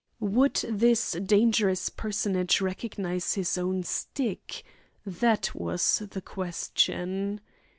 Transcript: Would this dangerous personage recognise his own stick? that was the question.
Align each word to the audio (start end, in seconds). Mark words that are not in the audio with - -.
Would 0.19 0.55
this 0.67 1.11
dangerous 1.11 1.89
personage 1.89 2.59
recognise 2.59 3.35
his 3.35 3.55
own 3.55 3.83
stick? 3.83 4.63
that 5.05 5.53
was 5.53 6.01
the 6.09 6.23
question. 6.23 7.39